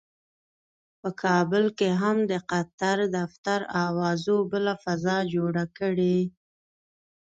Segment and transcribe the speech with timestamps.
[0.99, 6.19] په کابل کې هم د قطر دفتر اوازو بله فضا جوړه کړې.